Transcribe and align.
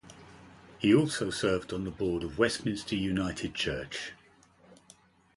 He 0.79 0.95
also 0.95 1.29
served 1.29 1.71
on 1.71 1.83
the 1.83 1.91
board 1.91 2.23
of 2.23 2.39
Westminster 2.39 2.95
United 2.95 3.53
Church. 3.53 4.13